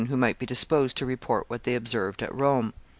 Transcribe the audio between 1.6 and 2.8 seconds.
they observed at Rome.